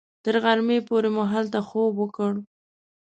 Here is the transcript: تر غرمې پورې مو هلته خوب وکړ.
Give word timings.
تر 0.23 0.35
غرمې 0.43 0.77
پورې 0.87 1.09
مو 1.15 1.23
هلته 1.33 1.59
خوب 1.67 1.93
وکړ. 1.97 2.31